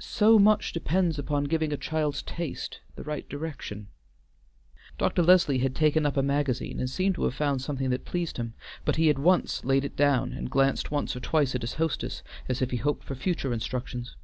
[0.00, 3.88] "So much depends upon giving a child's taste the right direction."
[4.96, 5.22] Dr.
[5.22, 8.54] Leslie had taken up a magazine, and seemed to have found something that pleased him,
[8.86, 12.22] but he at once laid it down and glanced once or twice at his hostess,
[12.48, 14.16] as if he hoped for future instructions.